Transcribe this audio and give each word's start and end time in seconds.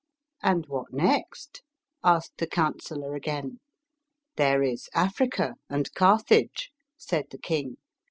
"And 0.41 0.65
what 0.65 0.91
next?" 0.91 1.61
asked 2.03 2.37
the 2.37 2.47
counsellor 2.47 3.13
again." 3.13 3.59
There 4.35 4.63
is 4.63 4.89
Africa 4.95 5.53
and 5.69 5.93
Carthage," 5.93 6.71
said 6.97 7.25
the 7.29 7.37
king. 7.37 7.77